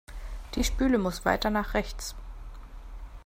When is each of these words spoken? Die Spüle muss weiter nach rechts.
Die 0.55 0.63
Spüle 0.63 0.97
muss 0.97 1.25
weiter 1.25 1.51
nach 1.51 1.75
rechts. 1.75 2.15